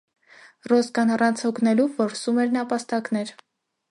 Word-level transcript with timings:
Ռոզկան 0.71 1.11
առանց 1.15 1.43
հոգնելու 1.47 1.85
որսում 1.99 2.41
էր 2.45 2.51
նապաստակներ։ 2.57 3.37